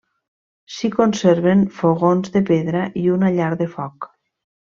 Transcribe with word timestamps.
S'hi 0.75 0.89
conserven 0.95 1.61
fogons 1.81 2.33
de 2.37 2.43
pedra 2.49 2.81
i 3.03 3.05
una 3.19 3.31
llar 3.37 3.53
de 3.61 3.69
foc. 3.77 4.09